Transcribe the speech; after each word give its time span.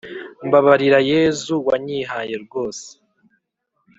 mbabarira 0.47 0.99
yezu 1.11 1.53
wanyihaye 1.67 2.35
rwose 2.43 2.87